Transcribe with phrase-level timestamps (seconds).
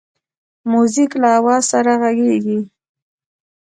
[0.71, 2.59] موزیک له آواز سره غږیږي.